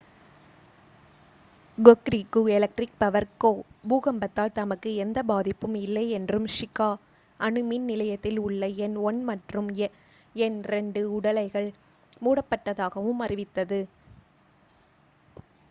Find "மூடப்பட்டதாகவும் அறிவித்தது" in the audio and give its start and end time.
12.21-13.79